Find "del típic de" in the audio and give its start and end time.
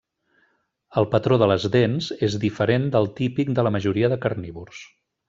2.97-3.67